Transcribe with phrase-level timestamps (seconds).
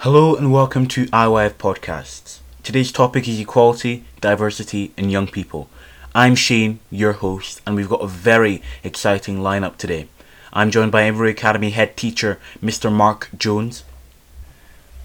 [0.00, 2.40] Hello and welcome to IYF Podcasts.
[2.62, 5.70] Today's topic is equality, diversity, and young people.
[6.14, 10.06] I'm Shane, your host, and we've got a very exciting lineup today.
[10.52, 12.92] I'm joined by Inverurie Academy head teacher, Mr.
[12.92, 13.84] Mark Jones.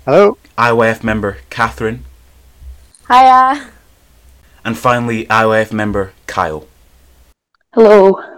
[0.04, 0.38] Hello.
[0.58, 2.04] IYF member, Catherine.
[3.08, 3.72] Hiya.
[4.66, 6.68] And finally, IYF member, Kyle.
[7.74, 8.31] Hello.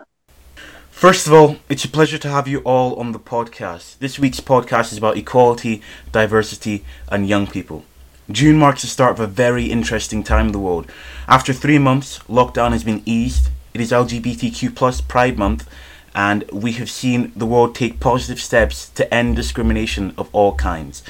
[1.03, 3.99] First of all, it's a pleasure to have you all on the podcast.
[3.99, 5.81] This week's podcast is about equality,
[6.13, 7.83] diversity, and young people.
[8.31, 10.89] June marks the start of a very interesting time in the world.
[11.27, 13.49] After three months, lockdown has been eased.
[13.73, 15.69] It is LGBTQ plus Pride Month,
[16.15, 21.03] and we have seen the world take positive steps to end discrimination of all kinds.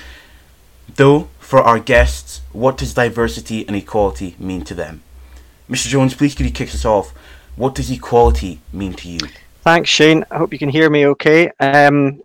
[0.96, 5.04] Though, for our guests, what does diversity and equality mean to them?
[5.70, 5.86] Mr.
[5.86, 7.14] Jones, please could you kick us off?
[7.56, 9.20] What does equality mean to you?
[9.64, 10.26] Thanks, Shane.
[10.30, 11.50] I hope you can hear me okay.
[11.62, 12.22] Um,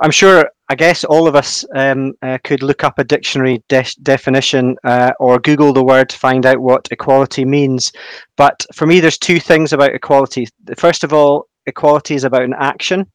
[0.00, 3.84] I'm sure, I guess all of us um, uh, could look up a dictionary de-
[4.02, 7.92] definition uh, or Google the word to find out what equality means.
[8.36, 10.48] But for me, there's two things about equality.
[10.76, 13.06] First of all, equality is about an action.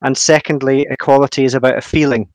[0.00, 2.26] And secondly, equality is about a feeling.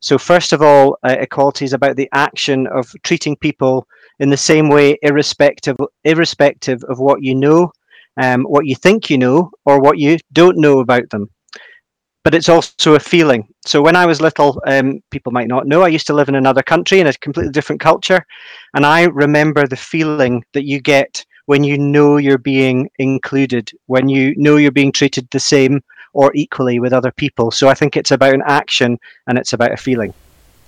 [0.00, 3.86] So, first of all, uh, equality is about the action of treating people
[4.18, 7.70] in the same way, irrespective, irrespective of what you know
[8.16, 11.28] um, what you think you know or what you don't know about them.
[12.22, 13.46] But it's also a feeling.
[13.66, 16.34] So when I was little, um, people might not know, I used to live in
[16.34, 18.24] another country in a completely different culture.
[18.74, 24.08] And I remember the feeling that you get when you know you're being included, when
[24.08, 25.82] you know you're being treated the same
[26.14, 27.50] or equally with other people.
[27.50, 30.14] So I think it's about an action and it's about a feeling.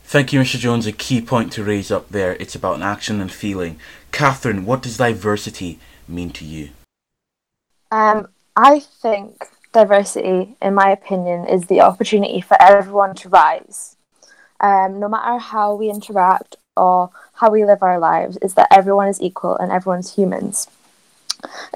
[0.05, 0.58] Thank you, Mr.
[0.58, 0.86] Jones.
[0.86, 2.34] A key point to raise up there.
[2.34, 3.78] It's about an action and feeling.
[4.12, 6.70] Catherine, what does diversity mean to you?
[7.90, 13.96] Um, I think diversity, in my opinion, is the opportunity for everyone to rise.
[14.60, 19.08] Um, no matter how we interact or how we live our lives, is that everyone
[19.08, 20.68] is equal and everyone's humans.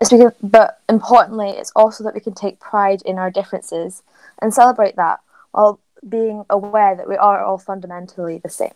[0.01, 4.03] It's because, but importantly, it's also that we can take pride in our differences
[4.41, 5.21] and celebrate that
[5.53, 5.79] while
[6.09, 8.73] being aware that we are all fundamentally the same.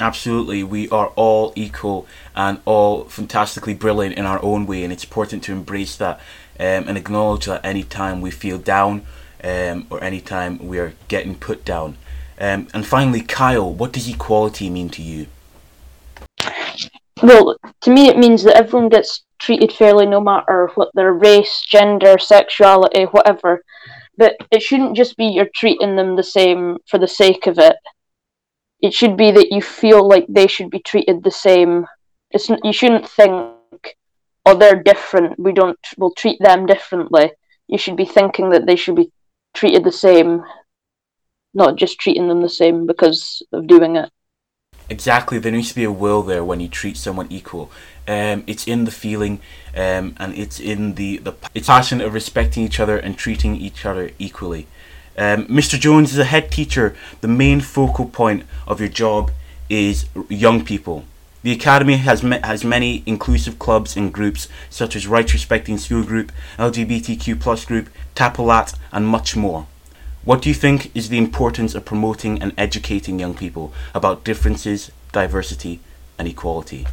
[0.00, 5.04] Absolutely, we are all equal and all fantastically brilliant in our own way, and it's
[5.04, 6.18] important to embrace that
[6.58, 9.06] um, and acknowledge that any time we feel down
[9.44, 11.96] um, or anytime we are getting put down.
[12.38, 15.26] Um, and finally, Kyle, what does equality mean to you?
[17.22, 21.62] Well, to me, it means that everyone gets treated fairly no matter what their race,
[21.68, 23.62] gender, sexuality, whatever.
[24.16, 27.76] But it shouldn't just be you're treating them the same for the sake of it
[28.82, 31.86] it should be that you feel like they should be treated the same.
[32.32, 33.54] It's you shouldn't think,
[34.44, 35.38] oh, they're different.
[35.38, 35.78] We don't.
[35.96, 37.32] We'll treat them differently.
[37.68, 39.12] You should be thinking that they should be
[39.54, 40.42] treated the same,
[41.54, 44.10] not just treating them the same because of doing it.
[44.90, 47.70] Exactly, there needs to be a will there when you treat someone equal.
[48.08, 49.40] Um, it's in the feeling,
[49.76, 53.86] um, and it's in the the it's passion of respecting each other and treating each
[53.86, 54.66] other equally.
[55.16, 55.78] Um, Mr.
[55.78, 56.96] Jones is a head teacher.
[57.20, 59.30] The main focal point of your job
[59.68, 61.04] is young people.
[61.42, 66.30] The Academy has, has many inclusive clubs and groups such as Rights Respecting School Group,
[66.56, 69.66] LGBTQ plus group, Tapalat, and much more.
[70.24, 74.92] What do you think is the importance of promoting and educating young people about differences,
[75.10, 75.80] diversity,
[76.16, 76.86] and equality?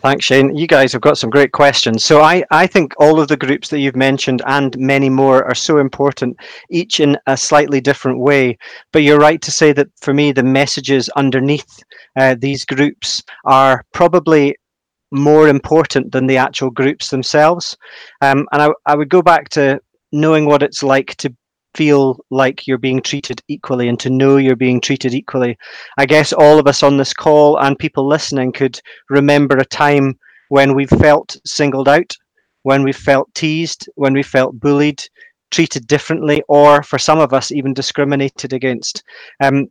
[0.00, 0.54] Thanks, Shane.
[0.54, 2.04] You guys have got some great questions.
[2.04, 5.54] So I, I think all of the groups that you've mentioned and many more are
[5.54, 6.36] so important,
[6.70, 8.56] each in a slightly different way.
[8.92, 11.82] But you're right to say that for me, the messages underneath
[12.16, 14.56] uh, these groups are probably
[15.10, 17.76] more important than the actual groups themselves.
[18.20, 19.80] Um, and I, I would go back to
[20.12, 21.34] knowing what it's like to
[21.78, 25.56] feel like you're being treated equally and to know you're being treated equally.
[25.96, 28.80] I guess all of us on this call and people listening could
[29.10, 30.18] remember a time
[30.48, 32.12] when we felt singled out,
[32.64, 35.00] when we felt teased, when we felt bullied,
[35.52, 39.04] treated differently, or for some of us, even discriminated against.
[39.40, 39.68] Um,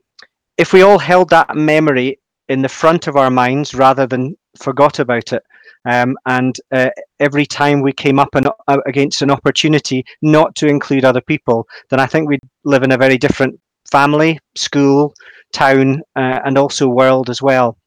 [0.57, 4.99] if we all held that memory in the front of our minds rather than forgot
[4.99, 5.43] about it,
[5.85, 10.67] um, and uh, every time we came up an, uh, against an opportunity not to
[10.67, 13.59] include other people, then I think we'd live in a very different
[13.89, 15.13] family, school,
[15.53, 17.77] town, uh, and also world as well.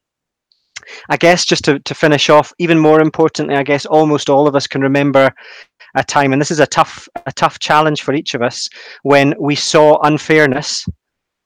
[1.09, 4.56] I guess just to, to finish off, even more importantly, I guess almost all of
[4.56, 5.31] us can remember
[5.94, 8.69] a time, and this is a tough a tough challenge for each of us,
[9.03, 10.87] when we saw unfairness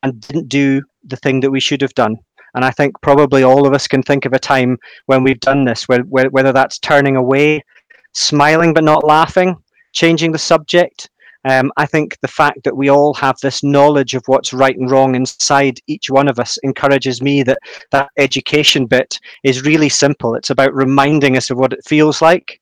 [0.02, 2.16] and didn't do the thing that we should have done.
[2.54, 5.64] And I think probably all of us can think of a time when we've done
[5.64, 7.64] this, whether that's turning away,
[8.12, 9.56] smiling but not laughing,
[9.92, 11.08] changing the subject,
[11.46, 14.90] Um, I think the fact that we all have this knowledge of what's right and
[14.90, 17.58] wrong inside each one of us encourages me that
[17.90, 20.34] that education bit is really simple.
[20.34, 22.60] It's about reminding us of what it feels like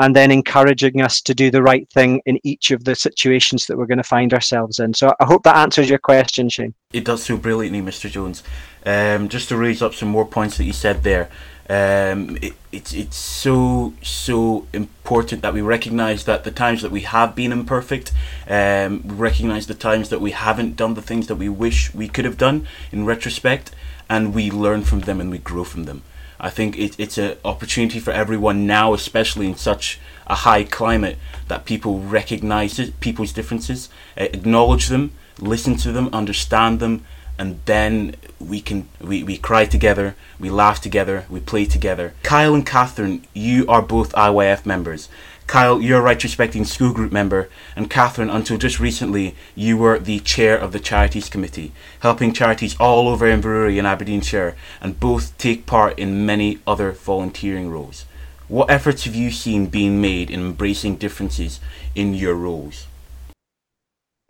[0.00, 3.76] and then encouraging us to do the right thing in each of the situations that
[3.76, 4.94] we're going to find ourselves in.
[4.94, 6.74] So I hope that answers your question, Shane.
[6.92, 8.10] It does so brilliantly, Mr.
[8.10, 8.42] Jones.
[8.86, 11.28] Um, just to raise up some more points that you said there,
[11.68, 17.02] um, it, it's it's so so important that we recognize that the times that we
[17.02, 18.10] have been imperfect,
[18.48, 22.24] um, recognize the times that we haven't done the things that we wish we could
[22.24, 23.70] have done in retrospect,
[24.08, 26.02] and we learn from them and we grow from them.
[26.40, 31.18] I think it, it's an opportunity for everyone now, especially in such a high climate,
[31.48, 37.04] that people recognize people's differences, uh, acknowledge them, listen to them, understand them,
[37.40, 42.12] and then we can we, we cry together, we laugh together, we play together.
[42.22, 45.08] Kyle and Catherine, you are both IYF members.
[45.46, 49.98] Kyle, you're a Right Respecting School Group member, and Catherine, until just recently, you were
[49.98, 55.36] the chair of the Charities Committee, helping charities all over Inverurie and Aberdeenshire, and both
[55.38, 58.04] take part in many other volunteering roles.
[58.48, 61.58] What efforts have you seen being made in embracing differences
[61.94, 62.86] in your roles?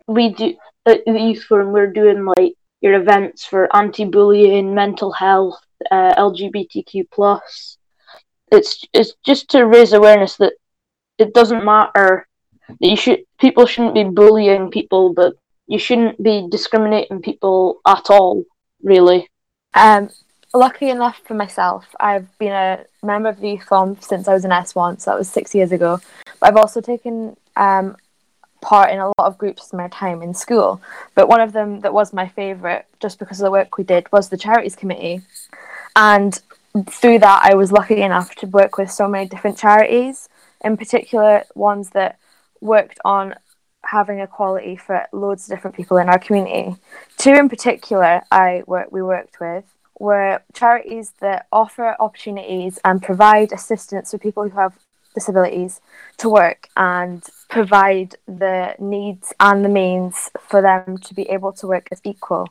[0.07, 0.55] We do
[0.85, 1.71] uh, at the Youth Forum.
[1.71, 7.77] We're doing like your events for anti-bullying, mental health, uh, LGBTQ plus.
[8.51, 10.53] It's it's just to raise awareness that
[11.17, 12.27] it doesn't matter
[12.67, 15.33] that you should people shouldn't be bullying people, but
[15.67, 18.43] you shouldn't be discriminating people at all,
[18.83, 19.29] really.
[19.73, 20.09] Um,
[20.53, 24.51] lucky enough for myself, I've been a member of the youth since I was in
[24.51, 25.99] S1, so that was six years ago.
[26.39, 27.95] But I've also taken um,
[28.61, 30.81] part in a lot of groups in my time in school.
[31.15, 34.11] But one of them that was my favourite, just because of the work we did,
[34.11, 35.21] was the Charities Committee.
[35.95, 36.39] And
[36.89, 40.29] through that, I was lucky enough to work with so many different charities,
[40.63, 42.17] in particular, ones that
[42.61, 43.35] worked on
[43.83, 46.75] having equality for loads of different people in our community.
[47.17, 49.65] Two in particular, I work, we worked with
[49.99, 54.77] were charities that offer opportunities and provide assistance for people who have
[55.13, 55.81] disabilities
[56.17, 61.67] to work and provide the needs and the means for them to be able to
[61.67, 62.47] work as equal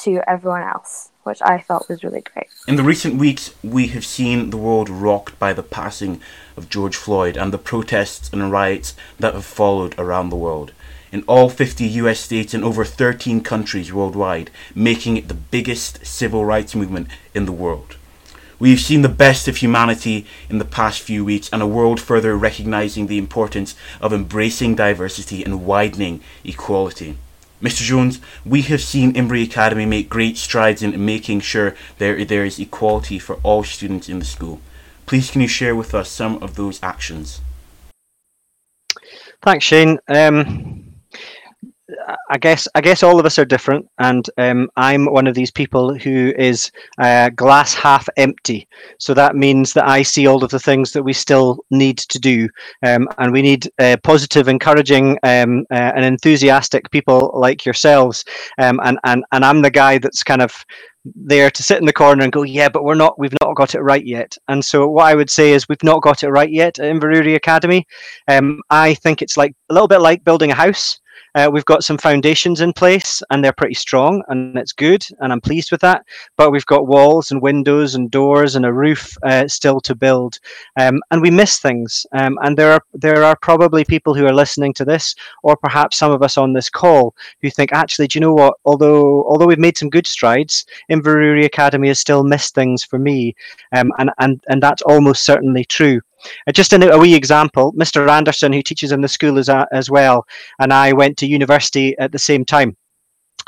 [0.00, 2.48] to everyone else, which I thought was really great.
[2.66, 6.20] In the recent weeks, we have seen the world rocked by the passing
[6.56, 10.72] of George Floyd and the protests and riots that have followed around the world.
[11.12, 16.44] In all 50 US states and over 13 countries worldwide, making it the biggest civil
[16.44, 17.96] rights movement in the world.
[18.60, 22.36] We've seen the best of humanity in the past few weeks and a world further
[22.36, 27.16] recognizing the importance of embracing diversity and widening equality.
[27.62, 27.82] Mr.
[27.82, 32.58] Jones, we have seen Inverurie Academy make great strides in making sure there, there is
[32.58, 34.60] equality for all students in the school.
[35.06, 37.40] Please can you share with us some of those actions?
[39.42, 39.98] Thanks, Shane.
[40.06, 40.79] Um,
[42.30, 45.50] I guess I guess all of us are different, and um, I'm one of these
[45.50, 48.68] people who is uh, glass half empty.
[48.98, 52.18] So that means that I see all of the things that we still need to
[52.18, 52.48] do,
[52.82, 58.24] um, and we need uh, positive, encouraging, um, uh, and enthusiastic people like yourselves.
[58.58, 60.64] Um, and and and I'm the guy that's kind of
[61.14, 63.74] there to sit in the corner and go, yeah, but we're not, we've not got
[63.74, 64.36] it right yet.
[64.48, 67.36] And so what I would say is we've not got it right yet at Inverurie
[67.36, 67.86] Academy.
[68.28, 71.00] Um, I think it's like a little bit like building a house.
[71.34, 75.32] Uh, we've got some foundations in place and they're pretty strong and it's good and
[75.32, 76.04] I'm pleased with that.
[76.36, 80.38] But we've got walls and windows and doors and a roof uh, still to build.
[80.76, 82.06] Um, and we miss things.
[82.12, 85.96] Um, and there are there are probably people who are listening to this, or perhaps
[85.96, 88.54] some of us on this call, who think, actually, do you know what?
[88.64, 93.34] Although although we've made some good strides, Inverurie Academy has still missed things for me.
[93.72, 96.00] Um, and, and, and that's almost certainly true.
[96.46, 98.08] Uh, just a, a wee example, Mr.
[98.08, 100.26] Anderson, who teaches in the school as, a, as well,
[100.58, 102.76] and I went to university at the same time.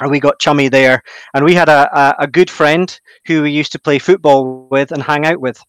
[0.00, 1.02] And we got chummy there,
[1.34, 4.90] and we had a, a, a good friend who we used to play football with
[4.90, 5.62] and hang out with.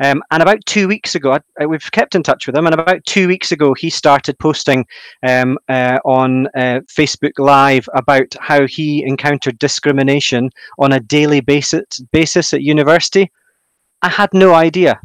[0.00, 2.66] Um, and about two weeks ago, I, we've kept in touch with him.
[2.66, 4.84] And about two weeks ago, he started posting
[5.22, 11.84] um, uh, on uh, Facebook Live about how he encountered discrimination on a daily basis,
[12.12, 13.30] basis at university.
[14.02, 15.00] I had no idea.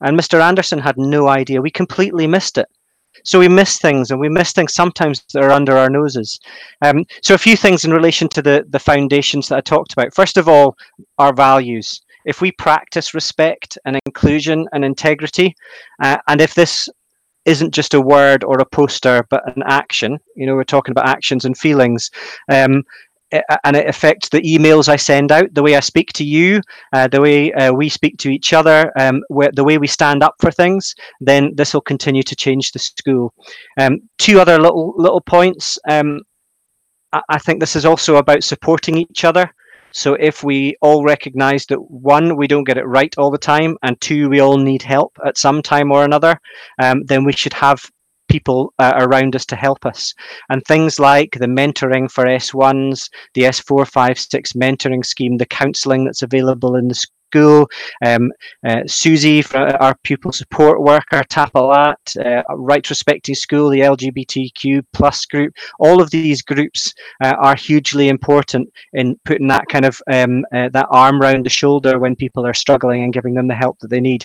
[0.00, 0.40] And Mr.
[0.42, 1.62] Anderson had no idea.
[1.62, 2.66] We completely missed it.
[3.24, 6.38] So we miss things, and we miss things sometimes that are under our noses.
[6.82, 10.14] Um, so a few things in relation to the the foundations that I talked about.
[10.14, 10.76] First of all,
[11.18, 12.02] our values.
[12.24, 15.54] If we practice respect and inclusion and integrity,
[16.02, 16.88] uh, and if this
[17.44, 21.08] isn't just a word or a poster, but an action, you know, we're talking about
[21.08, 22.10] actions and feelings.
[22.50, 22.82] Um,
[23.32, 26.60] and it affects the emails I send out, the way I speak to you,
[26.92, 30.22] uh, the way uh, we speak to each other, um, where, the way we stand
[30.22, 33.34] up for things, then this will continue to change the school.
[33.78, 35.78] Um, two other little little points.
[35.88, 36.20] Um,
[37.12, 39.52] I, I think this is also about supporting each other.
[39.92, 43.78] So if we all recognize that one, we don't get it right all the time,
[43.82, 46.38] and two, we all need help at some time or another,
[46.82, 47.90] um, then we should have
[48.28, 50.14] people uh, around us to help us.
[50.48, 56.76] And things like the mentoring for S1s, the S456 mentoring scheme, the counselling that's available
[56.76, 57.68] in the school,
[58.04, 58.32] um,
[58.66, 65.54] uh, Susie, our pupil support worker, Tapalat, uh, Right Respecting School, the LGBTQ plus group,
[65.78, 70.68] all of these groups uh, are hugely important in putting that kind of um, uh,
[70.70, 73.88] that arm around the shoulder when people are struggling and giving them the help that
[73.88, 74.24] they need.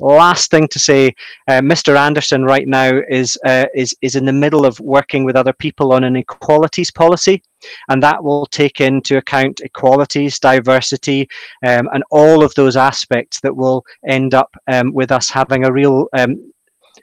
[0.00, 1.14] Last thing to say,
[1.48, 1.96] uh, Mr.
[1.96, 5.92] Anderson right now is uh, is is in the middle of working with other people
[5.92, 7.42] on an equalities policy
[7.88, 11.28] and that will take into account equalities, diversity,
[11.66, 15.72] um, and all of those aspects that will end up um, with us having a
[15.72, 16.52] real um,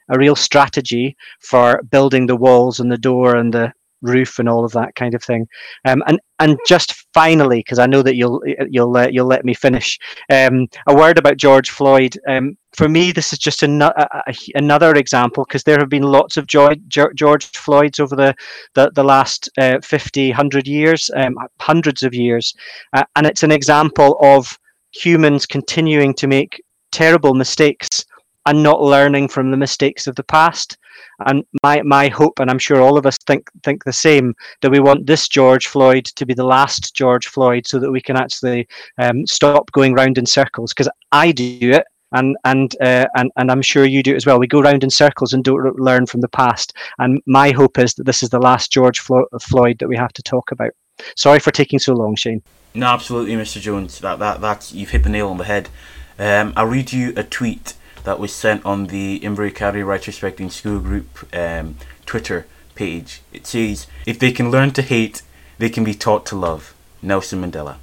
[0.09, 4.65] a real strategy for building the walls and the door and the roof and all
[4.65, 5.47] of that kind of thing.
[5.85, 9.53] Um, and and just finally, because I know that you'll you'll uh, you'll let me
[9.53, 12.17] finish, um, a word about George Floyd.
[12.27, 13.93] Um, for me, this is just an, a,
[14.27, 18.35] a, another example because there have been lots of George, George Floyds over the
[18.73, 22.55] the, the last uh, 50, 100 years, um, hundreds of years,
[22.93, 24.57] uh, and it's an example of
[24.91, 28.05] humans continuing to make terrible mistakes
[28.45, 30.77] and not learning from the mistakes of the past.
[31.25, 34.71] And my my hope, and I'm sure all of us think think the same, that
[34.71, 38.17] we want this George Floyd to be the last George Floyd, so that we can
[38.17, 38.67] actually
[38.97, 40.73] um, stop going round in circles.
[40.73, 44.39] Because I do it, and and uh, and and I'm sure you do as well.
[44.39, 46.73] We go round in circles and don't learn from the past.
[46.99, 50.13] And my hope is that this is the last George Flo- Floyd that we have
[50.13, 50.71] to talk about.
[51.15, 52.41] Sorry for taking so long, Shane.
[52.73, 53.59] No, absolutely, Mr.
[53.59, 53.99] Jones.
[53.99, 55.69] That that that's you've hit the nail on the head.
[56.17, 61.27] Um, I'll read you a tweet that was sent on the Rights Respecting School Group
[61.35, 63.21] um, Twitter page.
[63.31, 65.21] It says, If they can learn to hate,
[65.57, 66.73] they can be taught to love.
[67.01, 67.77] Nelson Mandela.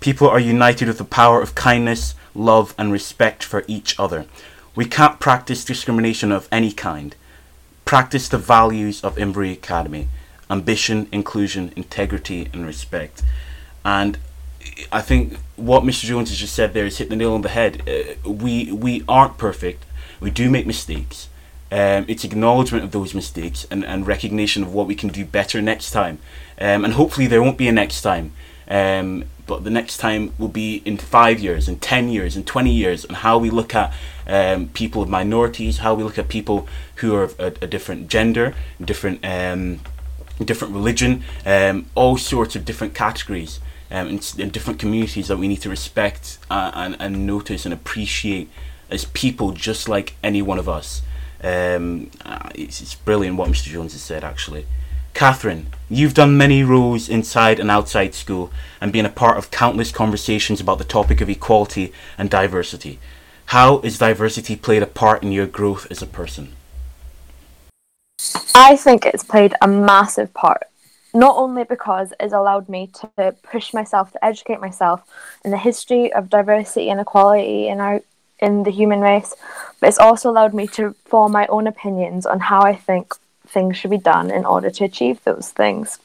[0.00, 4.26] People are united with the power of kindness, love, and respect for each other.
[4.74, 7.16] We can't practice discrimination of any kind.
[7.84, 10.08] Practice the values of Inverurie Academy
[10.50, 13.22] ambition, inclusion, integrity, and respect.
[13.84, 14.18] And
[14.92, 16.04] I think what Mr.
[16.04, 17.82] Jones has just said there is hit the nail on the head.
[17.88, 19.84] Uh, we we aren't perfect.
[20.20, 21.28] We do make mistakes.
[21.70, 25.60] Um, it's acknowledgement of those mistakes and, and recognition of what we can do better
[25.60, 26.18] next time.
[26.58, 28.32] Um, and hopefully there won't be a next time.
[28.68, 32.70] Um, but the next time will be in five years, in 10 years, in 20
[32.70, 33.92] years, and how we look at
[34.26, 38.08] um, people of minorities, how we look at people who are of a, a different
[38.08, 39.80] gender, different, um,
[40.46, 45.48] different religion, um, all sorts of different categories um, in, in, different communities that we
[45.48, 48.50] need to respect uh, and, and notice and appreciate
[48.90, 51.02] as people just like any one of us.
[51.42, 53.64] Um, uh, it's, it's brilliant what Mr.
[53.64, 54.66] Jones has said, actually.
[55.14, 59.90] Catherine, you've done many roles inside and outside school and been a part of countless
[59.90, 62.98] conversations about the topic of equality and diversity.
[63.46, 66.52] How has diversity played a part in your growth as a person?
[68.54, 70.64] I think it's played a massive part
[71.14, 75.02] not only because it's allowed me to push myself to educate myself
[75.44, 78.00] in the history of diversity and equality in our
[78.40, 79.34] in the human race,
[79.80, 83.76] but it's also allowed me to form my own opinions on how I think things
[83.76, 85.98] should be done in order to achieve those things.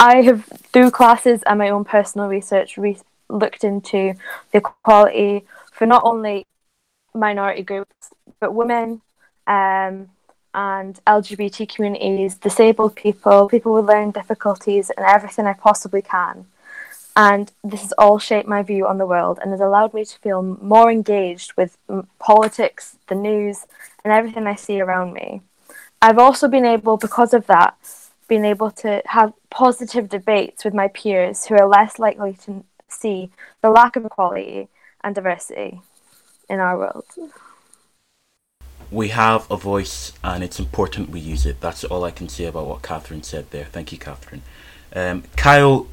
[0.00, 2.96] I have, through classes and my own personal research, re-
[3.28, 4.14] looked into
[4.52, 6.46] the equality for not only
[7.14, 8.10] minority groups
[8.40, 9.02] but women,
[9.46, 10.08] um,
[10.54, 16.46] and LGBT communities, disabled people, people with learning difficulties, and everything I possibly can.
[17.16, 20.18] And this has all shaped my view on the world and has allowed me to
[20.18, 21.76] feel more engaged with
[22.18, 23.66] politics, the news,
[24.04, 25.42] and everything I see around me.
[26.02, 27.76] I've also been able, because of that,
[28.26, 33.30] been able to have positive debates with my peers who are less likely to see
[33.60, 34.68] the lack of equality
[35.02, 35.80] and diversity
[36.48, 37.04] in our world
[38.94, 41.60] we have a voice and it's important we use it.
[41.60, 43.64] That's all I can say about what Catherine said there.
[43.64, 44.42] Thank you, Catherine.
[44.94, 45.88] Um, Kyle,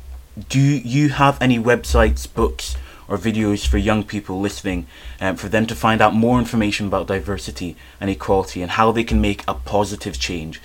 [0.50, 2.76] do you have any websites, books,
[3.08, 4.86] or videos for young people listening
[5.20, 9.04] um, for them to find out more information about diversity and equality and how they
[9.04, 10.62] can make a positive change?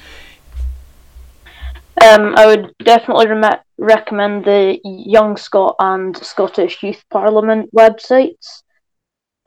[2.05, 8.63] Um, I would definitely re- recommend the Young Scot and Scottish Youth Parliament websites.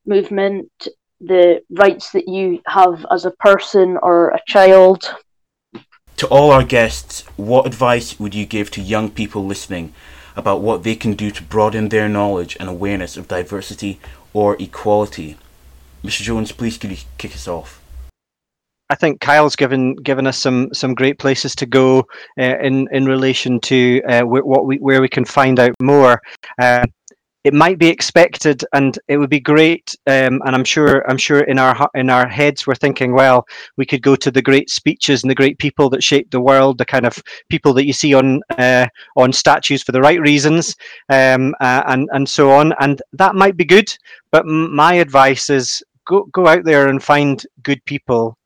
[0.06, 0.70] movement,
[1.22, 5.13] the rights that you have as a person or a child.
[6.24, 9.94] To all our guests, what advice would you give to young people listening
[10.38, 14.00] about what they can do to broaden their knowledge and awareness of diversity
[14.32, 15.36] or equality?
[16.01, 16.22] Mr.
[16.22, 17.82] Jones, please could you kick us off?
[18.89, 22.06] I think Kyle's given given us some some great places to go
[22.39, 26.22] uh, in in relation to uh, what we where we can find out more.
[26.58, 26.86] Uh,
[27.44, 29.96] it might be expected, and it would be great.
[30.08, 33.46] Um, and I'm sure, I'm sure in our in our heads we're thinking, well,
[33.78, 36.78] we could go to the great speeches and the great people that shaped the world,
[36.78, 40.76] the kind of people that you see on uh, on statues for the right reasons,
[41.10, 42.74] um, uh, and and so on.
[42.80, 43.94] And that might be good,
[44.32, 48.38] but my advice is go go out there and find good people,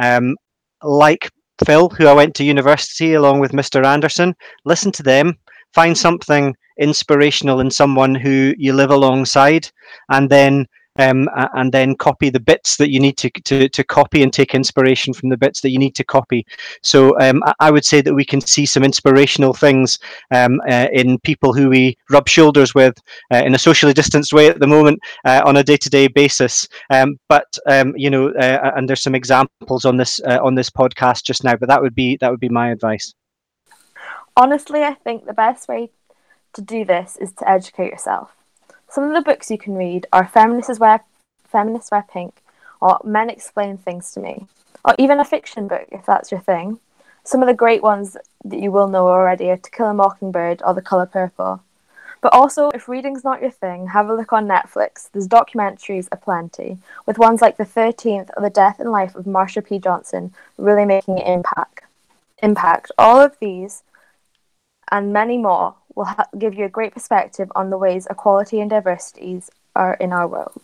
[0.00, 0.34] um,
[0.82, 1.30] like
[1.64, 3.84] Phil, who I went to university along with Mr.
[3.84, 4.34] Anderson.
[4.64, 5.38] Listen to them.
[5.76, 9.64] Find something inspirational in someone who you live alongside,
[10.08, 10.66] and then
[10.98, 14.54] um, and then copy the bits that you need to, to, to copy and take
[14.54, 16.46] inspiration from the bits that you need to copy.
[16.82, 19.98] So um, I would say that we can see some inspirational things
[20.30, 22.94] um, uh, in people who we rub shoulders with
[23.30, 26.66] uh, in a socially distanced way at the moment uh, on a day-to-day basis.
[26.88, 30.70] Um, but um, you know, uh, and there's some examples on this uh, on this
[30.70, 31.56] podcast just now.
[31.56, 33.14] But that would be that would be my advice.
[34.38, 35.88] Honestly, I think the best way
[36.52, 38.36] to do this is to educate yourself.
[38.88, 41.00] Some of the books you can read are Feminists Wear,
[41.44, 42.34] Feminists Wear Pink
[42.80, 44.46] or Men Explain Things to Me,
[44.84, 46.78] or even a fiction book if that's your thing.
[47.24, 50.62] Some of the great ones that you will know already are To Kill a Mockingbird
[50.64, 51.62] or The Colour Purple.
[52.20, 55.10] But also, if reading's not your thing, have a look on Netflix.
[55.10, 59.64] There's documentaries aplenty, with ones like The 13th or The Death and Life of Marsha
[59.64, 59.78] P.
[59.78, 61.82] Johnson really making an impact.
[62.42, 62.92] Impact.
[62.98, 63.82] All of these
[64.90, 68.70] and many more will ha- give you a great perspective on the ways equality and
[68.70, 70.62] diversities are in our world.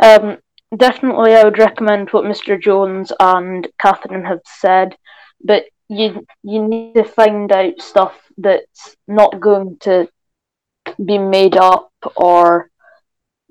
[0.00, 0.38] Um,
[0.76, 2.60] definitely, I would recommend what Mr.
[2.60, 4.96] Jones and Catherine have said,
[5.42, 10.08] but you you need to find out stuff that's not going to
[11.04, 12.70] be made up or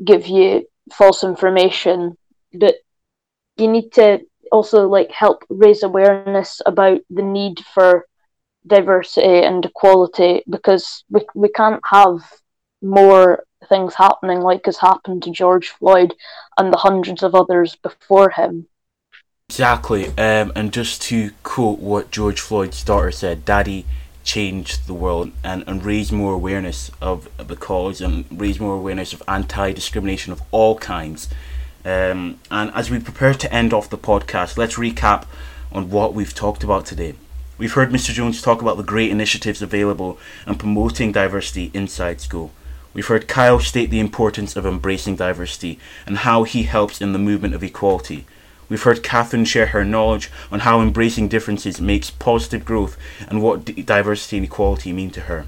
[0.04, 2.18] give you false information.
[2.54, 2.76] But
[3.58, 8.06] you need to also like help raise awareness about the need for
[8.70, 12.20] diversity and equality because we we can't have
[12.82, 16.16] more things happening like has happened to George Floyd
[16.58, 18.68] and the hundreds of others before him.
[19.50, 23.86] Exactly, um, and just to quote what George Floyd's daughter said, "Daddy
[24.24, 29.12] changed the world and, and raise more awareness of the cause and raise more awareness
[29.12, 31.28] of anti-discrimination of all kinds."
[31.84, 35.26] Um, and as we prepare to end off the podcast, let's recap
[35.72, 37.16] on what we've talked about today.
[37.60, 38.14] We've heard Mr.
[38.14, 42.54] Jones talk about the great initiatives available and promoting diversity inside school.
[42.94, 47.20] We've heard Kyle state the importance of embracing diversity and how he helps in the
[47.20, 48.26] movement of equality.
[48.70, 52.96] We've heard Catherine share her knowledge on how embracing differences makes positive growth
[53.28, 55.46] and what diversity and equality mean to her.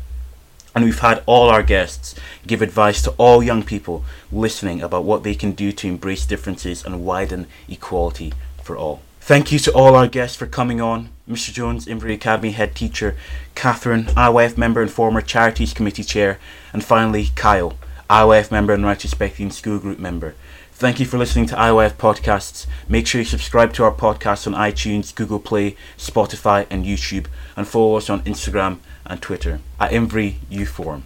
[0.75, 2.13] And we've had all our guests
[2.45, 6.83] give advice to all young people listening about what they can do to embrace differences
[6.83, 9.01] and widen equality for all.
[9.23, 11.09] Thank you to all our guests for coming on.
[11.29, 11.53] Mr.
[11.53, 13.15] Jones, Inverurie Academy head teacher,
[13.53, 16.39] Catherine, IYF member and former Charities Committee chair,
[16.73, 17.77] and finally Kyle,
[18.09, 20.33] IYF member and Rights Respecting School Group member.
[20.73, 22.65] Thank you for listening to IYF podcasts.
[22.89, 27.67] Make sure you subscribe to our podcast on iTunes, Google Play, Spotify, and YouTube, and
[27.67, 31.03] follow us on Instagram and Twitter at Inverurie Youth Forum.